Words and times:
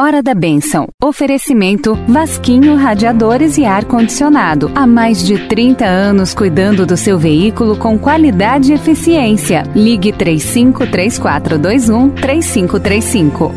Hora 0.00 0.22
da 0.22 0.32
Bênção. 0.32 0.88
Oferecimento 1.04 1.94
Vasquinho 2.08 2.74
Radiadores 2.74 3.58
e 3.58 3.66
Ar 3.66 3.84
Condicionado. 3.84 4.72
Há 4.74 4.86
mais 4.86 5.22
de 5.22 5.46
30 5.46 5.84
anos 5.84 6.32
cuidando 6.32 6.86
do 6.86 6.96
seu 6.96 7.18
veículo 7.18 7.76
com 7.76 7.98
qualidade 7.98 8.72
e 8.72 8.74
eficiência. 8.76 9.62
Ligue 9.76 10.10
353421 10.10 12.08
3535. 12.12 13.52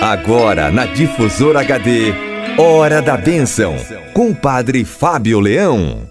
Agora 0.00 0.68
na 0.72 0.84
Difusora 0.84 1.60
HD. 1.60 2.12
Hora 2.58 3.00
da 3.00 3.16
Bênção. 3.16 3.76
Com 4.12 4.30
o 4.30 4.34
Padre 4.34 4.84
Fábio 4.84 5.38
Leão. 5.38 6.08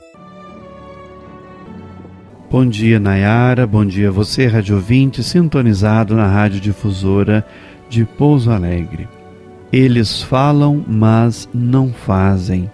Bom 2.49 2.65
dia, 2.65 3.01
Nayara. 3.01 3.67
Bom 3.67 3.83
dia 3.85 4.09
você, 4.09 4.47
rádio 4.47 4.77
ouvinte, 4.77 5.21
sintonizado 5.21 6.15
na 6.15 6.25
Rádio 6.25 6.61
Difusora 6.61 7.45
de 7.89 8.05
Pouso 8.05 8.49
Alegre. 8.49 9.09
Eles 9.71 10.21
falam, 10.21 10.83
mas 10.87 11.47
não 11.53 11.93
fazem. 11.93 12.69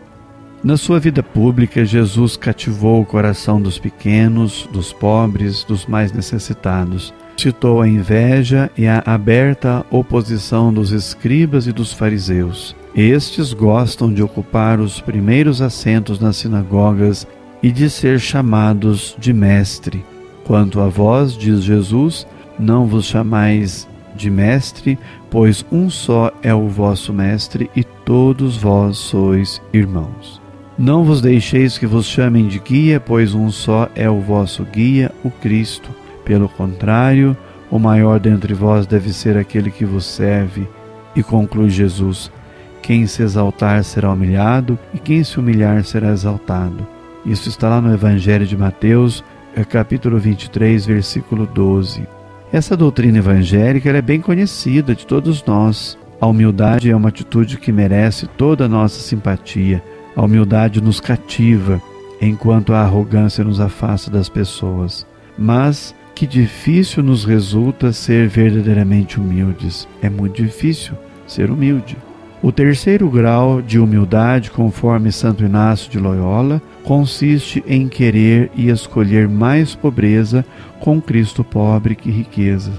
Na 0.63 0.75
sua 0.75 0.99
vida 0.99 1.21
pública, 1.21 1.85
Jesus 1.85 2.35
cativou 2.35 3.01
o 3.01 3.05
coração 3.05 3.61
dos 3.61 3.77
pequenos, 3.77 4.67
dos 4.73 4.91
pobres, 4.91 5.63
dos 5.63 5.85
mais 5.85 6.11
necessitados. 6.11 7.13
Citou 7.37 7.81
a 7.81 7.87
inveja 7.87 8.71
e 8.75 8.87
a 8.87 9.03
aberta 9.05 9.85
oposição 9.91 10.73
dos 10.73 10.91
escribas 10.91 11.67
e 11.67 11.71
dos 11.71 11.93
fariseus. 11.93 12.75
Estes 12.95 13.53
gostam 13.53 14.11
de 14.11 14.23
ocupar 14.23 14.79
os 14.79 14.99
primeiros 14.99 15.61
assentos 15.61 16.19
nas 16.19 16.37
sinagogas 16.37 17.27
e 17.61 17.71
de 17.71 17.91
ser 17.91 18.19
chamados 18.19 19.15
de 19.19 19.31
mestre. 19.31 20.03
Quanto 20.45 20.79
a 20.79 20.87
vós, 20.87 21.37
diz 21.37 21.63
Jesus, 21.63 22.25
não 22.57 22.87
vos 22.87 23.05
chamais 23.05 23.87
de 24.17 24.29
mestre, 24.29 24.99
pois 25.29 25.65
um 25.71 25.89
só 25.89 26.31
é 26.41 26.53
o 26.53 26.67
vosso 26.67 27.13
mestre 27.13 27.69
e 27.75 27.83
todos 27.83 28.57
vós 28.57 28.97
sois 28.97 29.61
irmãos. 29.71 30.41
Não 30.77 31.03
vos 31.03 31.21
deixeis 31.21 31.77
que 31.77 31.87
vos 31.87 32.05
chamem 32.05 32.47
de 32.47 32.59
guia, 32.59 32.99
pois 32.99 33.33
um 33.33 33.49
só 33.49 33.89
é 33.95 34.09
o 34.09 34.19
vosso 34.19 34.63
guia, 34.63 35.11
o 35.23 35.31
Cristo. 35.31 35.89
Pelo 36.25 36.49
contrário, 36.49 37.35
o 37.71 37.79
maior 37.79 38.19
dentre 38.19 38.53
vós 38.53 38.85
deve 38.85 39.11
ser 39.11 39.37
aquele 39.37 39.71
que 39.71 39.85
vos 39.85 40.05
serve. 40.05 40.67
E 41.15 41.23
conclui 41.23 41.69
Jesus: 41.69 42.31
Quem 42.81 43.07
se 43.07 43.23
exaltar 43.23 43.83
será 43.83 44.11
humilhado, 44.11 44.77
e 44.93 44.99
quem 44.99 45.23
se 45.23 45.39
humilhar 45.39 45.83
será 45.83 46.11
exaltado. 46.11 46.85
Isso 47.25 47.49
está 47.49 47.69
lá 47.69 47.81
no 47.81 47.93
Evangelho 47.93 48.45
de 48.45 48.55
Mateus, 48.55 49.23
capítulo 49.69 50.19
23, 50.19 50.85
versículo 50.85 51.47
12. 51.47 52.16
Essa 52.51 52.77
doutrina 52.77 53.17
evangélica 53.17 53.89
é 53.89 54.01
bem 54.01 54.21
conhecida 54.21 54.95
de 54.95 55.05
todos 55.05 55.43
nós. 55.43 55.97
A 56.19 56.25
humildade 56.25 56.89
é 56.89 56.95
uma 56.95 57.09
atitude 57.09 57.57
que 57.57 57.73
merece 57.73 58.25
toda 58.25 58.65
a 58.65 58.69
nossa 58.69 59.01
simpatia. 59.01 59.83
A 60.15 60.23
humildade 60.23 60.81
nos 60.81 60.99
cativa, 61.01 61.81
enquanto 62.21 62.73
a 62.73 62.81
arrogância 62.81 63.43
nos 63.43 63.59
afasta 63.59 64.09
das 64.09 64.29
pessoas. 64.29 65.05
Mas 65.37 65.93
que 66.15 66.25
difícil 66.25 67.03
nos 67.03 67.25
resulta 67.25 67.91
ser 67.91 68.27
verdadeiramente 68.29 69.19
humildes. 69.19 69.87
É 70.01 70.09
muito 70.09 70.41
difícil 70.41 70.95
ser 71.27 71.51
humilde. 71.51 71.97
O 72.41 72.51
terceiro 72.51 73.09
grau 73.09 73.63
de 73.63 73.79
humildade, 73.79 74.51
conforme 74.51 75.11
Santo 75.11 75.43
Inácio 75.43 75.89
de 75.89 75.97
Loyola, 75.97 76.61
consiste 76.83 77.63
em 77.67 77.87
querer 77.87 78.51
e 78.55 78.69
escolher 78.69 79.27
mais 79.27 79.73
pobreza 79.73 80.45
com 80.79 81.01
Cristo 81.01 81.43
pobre 81.43 81.95
que 81.95 82.11
riqueza, 82.11 82.71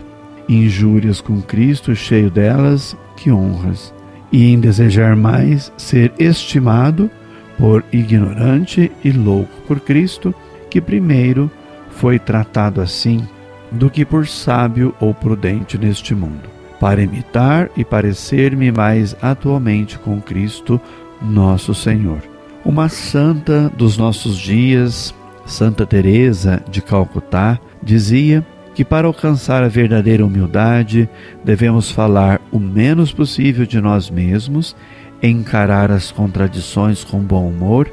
injúrias 0.48 1.20
com 1.20 1.42
Cristo 1.42 1.94
cheio 1.94 2.30
delas 2.30 2.96
que 3.16 3.32
honras, 3.32 3.92
e 4.30 4.52
em 4.52 4.60
desejar 4.60 5.16
mais 5.16 5.72
ser 5.76 6.12
estimado 6.20 7.10
por 7.58 7.84
ignorante 7.92 8.92
e 9.02 9.10
louco 9.10 9.60
por 9.66 9.80
Cristo, 9.80 10.32
que 10.70 10.80
primeiro 10.80 11.50
foi 11.90 12.16
tratado 12.16 12.80
assim, 12.80 13.26
do 13.72 13.90
que 13.90 14.04
por 14.04 14.28
sábio 14.28 14.94
ou 15.00 15.12
prudente 15.12 15.76
neste 15.76 16.14
mundo 16.14 16.57
para 16.80 17.02
imitar 17.02 17.70
e 17.76 17.84
parecer-me 17.84 18.70
mais 18.70 19.16
atualmente 19.20 19.98
com 19.98 20.20
Cristo, 20.20 20.80
nosso 21.20 21.74
Senhor. 21.74 22.22
Uma 22.64 22.88
santa 22.88 23.70
dos 23.76 23.96
nossos 23.96 24.36
dias, 24.36 25.14
Santa 25.46 25.86
Teresa 25.86 26.62
de 26.70 26.82
Calcutá, 26.82 27.58
dizia 27.82 28.46
que 28.74 28.84
para 28.84 29.06
alcançar 29.06 29.64
a 29.64 29.68
verdadeira 29.68 30.24
humildade 30.24 31.08
devemos 31.44 31.90
falar 31.90 32.40
o 32.52 32.60
menos 32.60 33.12
possível 33.12 33.66
de 33.66 33.80
nós 33.80 34.08
mesmos, 34.08 34.76
encarar 35.22 35.90
as 35.90 36.12
contradições 36.12 37.02
com 37.02 37.18
bom 37.18 37.48
humor, 37.48 37.90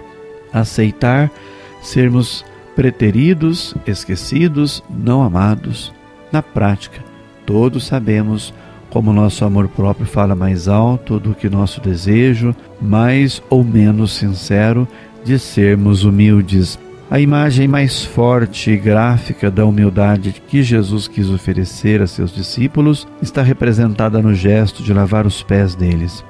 aceitar 0.54 1.32
sermos 1.82 2.46
preteridos, 2.76 3.74
esquecidos, 3.88 4.84
não 4.90 5.24
amados. 5.24 5.94
Na 6.32 6.44
prática, 6.44 7.00
todos 7.46 7.86
sabemos 7.86 8.54
como 8.90 9.14
nosso 9.14 9.44
amor 9.44 9.68
próprio 9.68 10.06
fala 10.06 10.36
mais 10.36 10.68
alto 10.68 11.20
do 11.20 11.34
que 11.34 11.50
nosso 11.50 11.82
desejo, 11.82 12.56
mais 12.82 13.42
ou 13.50 13.64
menos 13.64 14.14
sincero, 14.14 14.88
de 15.24 15.38
sermos 15.40 16.04
humildes. 16.04 16.80
A 17.10 17.20
imagem 17.20 17.68
mais 17.68 18.04
forte 18.04 18.72
e 18.72 18.78
gráfica 18.78 19.52
da 19.52 19.66
humildade 19.66 20.42
que 20.48 20.64
Jesus 20.64 21.08
quis 21.08 21.30
oferecer 21.30 22.02
a 22.02 22.08
seus 22.08 22.34
discípulos 22.34 23.08
está 23.22 23.42
representada 23.44 24.22
no 24.22 24.34
gesto 24.34 24.82
de 24.82 24.92
lavar 24.92 25.26
os 25.26 25.44
pés 25.44 25.76
deles. 25.76 26.26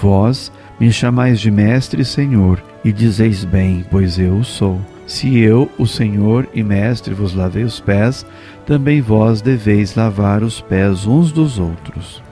Vós 0.00 0.50
me 0.78 0.92
chamais 0.92 1.40
de 1.40 1.50
Mestre 1.50 2.02
e 2.02 2.04
Senhor, 2.04 2.62
e 2.84 2.92
dizeis 2.92 3.44
bem, 3.44 3.84
pois 3.90 4.18
eu 4.18 4.36
o 4.36 4.44
sou. 4.44 4.80
Se 5.08 5.38
eu, 5.38 5.70
o 5.78 5.86
Senhor 5.86 6.46
e 6.52 6.62
Mestre, 6.62 7.14
vos 7.14 7.32
lavei 7.32 7.64
os 7.64 7.80
pés, 7.80 8.26
também 8.66 9.00
vós 9.00 9.40
deveis 9.40 9.94
lavar 9.94 10.42
os 10.42 10.60
pés 10.60 11.06
uns 11.06 11.32
dos 11.32 11.58
outros. 11.58 12.22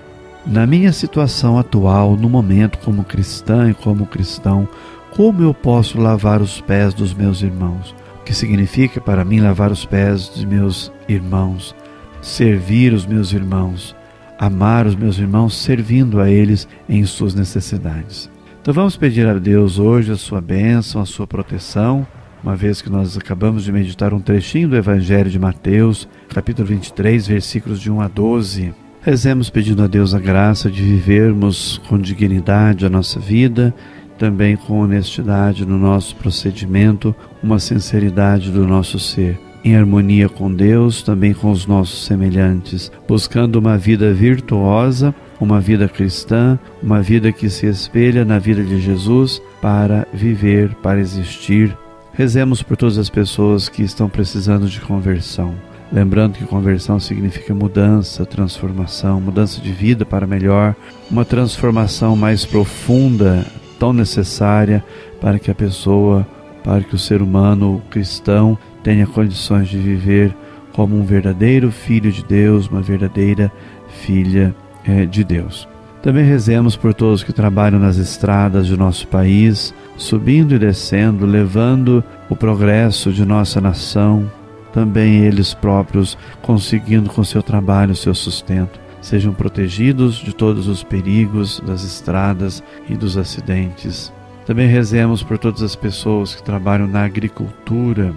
Na 0.46 0.66
minha 0.66 0.92
situação 0.92 1.58
atual, 1.58 2.18
no 2.18 2.28
momento 2.28 2.76
como 2.80 3.02
cristã 3.02 3.70
e 3.70 3.74
como 3.74 4.04
cristão, 4.04 4.68
como 5.10 5.42
eu 5.42 5.54
posso 5.54 5.98
lavar 5.98 6.42
os 6.42 6.60
pés 6.60 6.92
dos 6.92 7.14
meus 7.14 7.40
irmãos? 7.40 7.94
O 8.20 8.24
que 8.24 8.34
significa 8.34 9.00
para 9.00 9.24
mim 9.24 9.40
lavar 9.40 9.72
os 9.72 9.86
pés 9.86 10.28
dos 10.28 10.44
meus 10.44 10.92
irmãos? 11.08 11.74
Servir 12.20 12.92
os 12.92 13.06
meus 13.06 13.32
irmãos, 13.32 13.96
amar 14.38 14.86
os 14.86 14.94
meus 14.94 15.18
irmãos, 15.18 15.56
servindo 15.56 16.20
a 16.20 16.30
eles 16.30 16.68
em 16.86 17.02
suas 17.06 17.34
necessidades. 17.34 18.30
Então 18.60 18.74
vamos 18.74 18.98
pedir 18.98 19.26
a 19.26 19.32
Deus 19.32 19.78
hoje 19.78 20.12
a 20.12 20.16
sua 20.16 20.42
bênção, 20.42 21.00
a 21.00 21.06
sua 21.06 21.26
proteção 21.26 22.06
uma 22.42 22.54
vez 22.54 22.80
que 22.80 22.90
nós 22.90 23.16
acabamos 23.16 23.64
de 23.64 23.72
meditar 23.72 24.12
um 24.12 24.20
trechinho 24.20 24.68
do 24.68 24.76
Evangelho 24.76 25.30
de 25.30 25.38
Mateus, 25.38 26.08
capítulo 26.28 26.68
23, 26.68 27.26
versículos 27.26 27.80
de 27.80 27.90
1 27.90 28.00
a 28.00 28.08
12. 28.08 28.74
Rezemos 29.00 29.50
pedindo 29.50 29.82
a 29.82 29.86
Deus 29.86 30.14
a 30.14 30.18
graça 30.18 30.70
de 30.70 30.82
vivermos 30.82 31.80
com 31.88 31.98
dignidade 31.98 32.84
a 32.84 32.90
nossa 32.90 33.20
vida, 33.20 33.74
também 34.18 34.56
com 34.56 34.80
honestidade 34.80 35.66
no 35.66 35.78
nosso 35.78 36.16
procedimento, 36.16 37.14
uma 37.42 37.58
sinceridade 37.58 38.50
do 38.50 38.66
nosso 38.66 38.98
ser, 38.98 39.38
em 39.64 39.76
harmonia 39.76 40.28
com 40.28 40.52
Deus, 40.52 41.02
também 41.02 41.34
com 41.34 41.50
os 41.50 41.66
nossos 41.66 42.04
semelhantes, 42.04 42.90
buscando 43.06 43.56
uma 43.56 43.76
vida 43.76 44.12
virtuosa, 44.12 45.14
uma 45.40 45.60
vida 45.60 45.88
cristã, 45.88 46.58
uma 46.82 47.02
vida 47.02 47.30
que 47.30 47.50
se 47.50 47.66
espelha 47.66 48.24
na 48.24 48.38
vida 48.38 48.62
de 48.64 48.80
Jesus 48.80 49.42
para 49.60 50.06
viver, 50.12 50.74
para 50.76 51.00
existir 51.00 51.76
Rezemos 52.16 52.62
por 52.62 52.78
todas 52.78 52.96
as 52.96 53.10
pessoas 53.10 53.68
que 53.68 53.82
estão 53.82 54.08
precisando 54.08 54.66
de 54.68 54.80
conversão. 54.80 55.54
Lembrando 55.92 56.38
que 56.38 56.46
conversão 56.46 56.98
significa 56.98 57.54
mudança, 57.54 58.24
transformação, 58.24 59.20
mudança 59.20 59.60
de 59.60 59.70
vida 59.70 60.06
para 60.06 60.26
melhor, 60.26 60.74
uma 61.10 61.26
transformação 61.26 62.16
mais 62.16 62.46
profunda, 62.46 63.44
tão 63.78 63.92
necessária 63.92 64.82
para 65.20 65.38
que 65.38 65.50
a 65.50 65.54
pessoa, 65.54 66.26
para 66.64 66.82
que 66.82 66.94
o 66.94 66.98
ser 66.98 67.20
humano, 67.20 67.76
o 67.76 67.90
cristão, 67.90 68.58
tenha 68.82 69.06
condições 69.06 69.68
de 69.68 69.76
viver 69.76 70.34
como 70.72 70.98
um 70.98 71.04
verdadeiro 71.04 71.70
filho 71.70 72.10
de 72.10 72.24
Deus, 72.24 72.66
uma 72.66 72.80
verdadeira 72.80 73.52
filha 74.00 74.56
é, 74.86 75.04
de 75.04 75.22
Deus. 75.22 75.68
Também 76.06 76.24
rezemos 76.24 76.76
por 76.76 76.94
todos 76.94 77.24
que 77.24 77.32
trabalham 77.32 77.80
nas 77.80 77.96
estradas 77.96 78.68
de 78.68 78.76
nosso 78.76 79.08
país, 79.08 79.74
subindo 79.96 80.54
e 80.54 80.58
descendo, 80.58 81.26
levando 81.26 82.04
o 82.30 82.36
progresso 82.36 83.12
de 83.12 83.24
nossa 83.24 83.60
nação, 83.60 84.30
também 84.72 85.24
eles 85.24 85.52
próprios 85.52 86.16
conseguindo 86.42 87.10
com 87.10 87.24
seu 87.24 87.42
trabalho 87.42 87.96
seu 87.96 88.14
sustento. 88.14 88.78
Sejam 89.00 89.32
protegidos 89.32 90.14
de 90.14 90.32
todos 90.32 90.68
os 90.68 90.84
perigos 90.84 91.60
das 91.66 91.82
estradas 91.82 92.62
e 92.88 92.94
dos 92.94 93.18
acidentes. 93.18 94.12
Também 94.46 94.68
rezemos 94.68 95.24
por 95.24 95.38
todas 95.38 95.60
as 95.60 95.74
pessoas 95.74 96.36
que 96.36 96.42
trabalham 96.44 96.86
na 96.86 97.02
agricultura. 97.02 98.14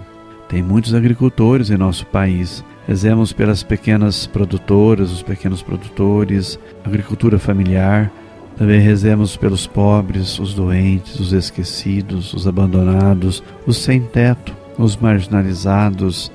Tem 0.48 0.62
muitos 0.62 0.94
agricultores 0.94 1.70
em 1.70 1.76
nosso 1.76 2.06
país 2.06 2.64
Rezemos 2.90 3.32
pelas 3.32 3.62
pequenas 3.62 4.26
produtoras, 4.26 5.12
os 5.12 5.22
pequenos 5.22 5.62
produtores, 5.62 6.58
agricultura 6.84 7.38
familiar, 7.38 8.10
Também 8.58 8.80
rezemos 8.80 9.36
pelos 9.36 9.64
pobres, 9.64 10.40
os 10.40 10.54
doentes, 10.54 11.20
os 11.20 11.32
esquecidos, 11.32 12.34
os 12.34 12.48
abandonados, 12.48 13.44
os 13.64 13.76
sem 13.76 14.00
teto, 14.00 14.52
os 14.76 14.96
marginalizados, 14.96 16.32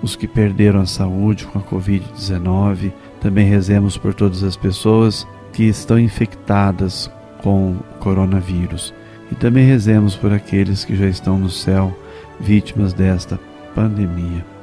os 0.00 0.14
que 0.14 0.28
perderam 0.28 0.80
a 0.80 0.86
saúde 0.86 1.44
com 1.44 1.58
a 1.58 1.62
Covid-19. 1.62 2.92
Também 3.20 3.48
rezemos 3.48 3.98
por 3.98 4.14
todas 4.14 4.44
as 4.44 4.56
pessoas 4.56 5.26
que 5.52 5.64
estão 5.64 5.98
infectadas 5.98 7.10
com 7.42 7.72
o 7.72 7.98
coronavírus. 7.98 8.94
E 9.32 9.34
também 9.34 9.66
rezemos 9.66 10.14
por 10.14 10.32
aqueles 10.32 10.84
que 10.84 10.94
já 10.94 11.08
estão 11.08 11.36
no 11.36 11.50
céu, 11.50 11.98
vítimas 12.38 12.92
desta 12.92 13.40
pandemia. 13.74 14.55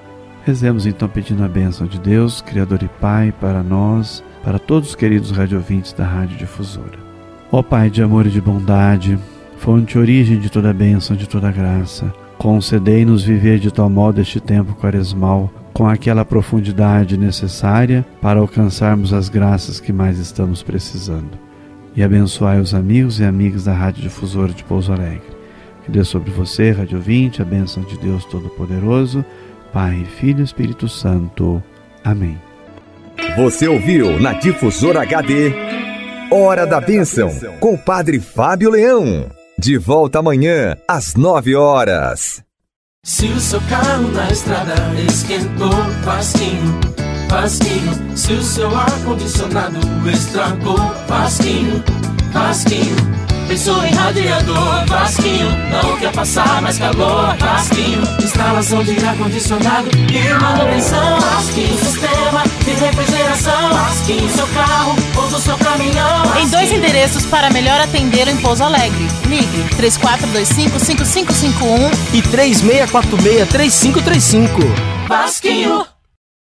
Rezemos 0.46 0.86
então 0.86 1.08
pedindo 1.08 1.42
a 1.44 1.48
bênção 1.48 1.88
de 1.88 1.98
Deus, 1.98 2.42
Criador 2.42 2.84
e 2.84 2.90
Pai, 3.00 3.34
para 3.40 3.64
nós, 3.64 4.22
para 4.44 4.60
todos 4.60 4.90
os 4.90 4.96
queridos 4.96 5.32
radiovintes 5.32 5.94
da 5.94 6.06
Rádio 6.06 6.38
Difusora. 6.38 7.00
Ó 7.50 7.64
Pai 7.64 7.90
de 7.90 8.04
amor 8.04 8.28
e 8.28 8.30
de 8.30 8.42
bondade, 8.42 9.18
fonte 9.58 9.98
origem 9.98 10.38
de 10.38 10.50
toda 10.50 10.74
bênção, 10.74 11.16
de 11.16 11.30
toda 11.30 11.50
graça, 11.50 12.14
concedei-nos 12.38 13.24
viver 13.24 13.58
de 13.58 13.72
tal 13.72 13.90
modo 13.90 14.20
este 14.20 14.42
tempo 14.42 14.74
quaresmal, 14.74 15.50
com 15.72 15.88
aquela 15.88 16.26
profundidade 16.26 17.18
necessária 17.18 18.06
para 18.22 18.42
alcançarmos 18.42 19.14
as 19.14 19.30
graças 19.30 19.80
que 19.80 19.94
mais 19.94 20.20
estamos 20.20 20.62
precisando. 20.62 21.40
E 21.96 22.04
abençoai 22.04 22.60
os 22.60 22.74
amigos 22.74 23.20
e 23.22 23.24
amigas 23.24 23.64
da 23.64 23.74
Rádio 23.74 24.04
Difusora 24.04 24.52
de 24.52 24.64
Pouso 24.66 24.92
Alegre. 24.92 25.32
Que 25.86 25.92
dê 25.92 26.04
sobre 26.04 26.32
você, 26.32 26.72
Rádio 26.72 27.00
20, 27.00 27.42
a 27.42 27.46
bênção 27.46 27.84
de 27.84 27.98
Deus 27.98 28.26
Todo-Poderoso, 28.26 29.24
Pai, 29.74 30.06
Filho 30.20 30.42
e 30.42 30.44
Espírito 30.44 30.88
Santo. 30.88 31.62
Amém. 32.04 32.40
Você 33.36 33.68
ouviu 33.68 34.20
na 34.20 34.34
Difusora 34.34 35.02
HD 35.02 35.52
Hora 36.32 36.66
da 36.66 36.80
Bênção 36.80 37.32
com 37.60 37.74
o 37.74 37.78
Padre 37.78 38.20
Fábio 38.20 38.70
Leão. 38.70 39.30
De 39.58 39.78
volta 39.78 40.20
amanhã 40.20 40.76
às 40.88 41.16
nove 41.16 41.56
horas. 41.56 42.44
Se 43.04 43.26
o 43.26 43.40
seu 43.40 43.62
carro 43.62 44.08
na 44.12 44.30
estrada 44.30 44.74
esquentou, 45.08 45.74
Vasquinho, 46.04 46.80
Vasquinho. 47.30 48.18
Se 48.18 48.34
o 48.34 48.42
seu 48.42 48.76
ar-condicionado 48.76 49.80
estragou, 50.10 50.78
Vasquinho, 51.08 51.84
Vasquinho. 52.32 52.96
Pensou 53.54 53.86
em 53.86 53.94
radiador, 53.94 54.84
Vasquinho. 54.88 55.48
Não 55.70 55.96
quer 56.00 56.12
passar 56.12 56.60
mais 56.60 56.80
calor, 56.80 57.38
Vasquinho. 57.38 58.02
Instalação 58.24 58.84
de 58.84 58.98
ar-condicionado 59.06 59.92
e 59.94 60.34
manutenção, 60.42 61.20
Vasquinho. 61.20 61.78
Sistema 61.78 62.44
de 62.66 62.72
refrigeração, 62.72 63.70
Vasquinho. 63.70 64.28
Seu 64.32 64.48
carro 64.48 64.96
ou 65.16 65.30
do 65.30 65.40
seu 65.40 65.56
caminhão. 65.60 66.24
Vasquinho. 66.24 66.48
Em 66.48 66.50
dois 66.50 66.72
endereços 66.72 67.28
para 67.28 67.52
melhor 67.52 67.80
atender 67.80 68.28
em 68.28 68.38
Pouso 68.38 68.64
Alegre. 68.64 69.08
Ligue 69.28 69.64
3425-5551 69.78 71.92
e 72.12 72.24
3646-3535. 72.24 74.50
Vasquinho. 75.08 75.86